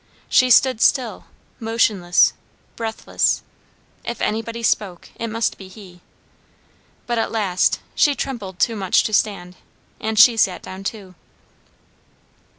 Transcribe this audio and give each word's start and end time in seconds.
She 0.29 0.49
stood 0.49 0.81
still, 0.81 1.25
motionless, 1.59 2.33
breathless. 2.75 3.43
If 4.03 4.19
anybody 4.19 4.63
spoke, 4.63 5.09
it 5.13 5.27
must 5.27 5.59
be 5.59 5.67
he. 5.67 6.01
But 7.05 7.19
at 7.19 7.29
last 7.31 7.81
she 7.93 8.15
trembled 8.15 8.57
too 8.57 8.75
much 8.75 9.03
to 9.03 9.13
stand, 9.13 9.57
and 9.99 10.17
she 10.17 10.37
sat 10.37 10.63
down 10.63 10.83
too. 10.85 11.13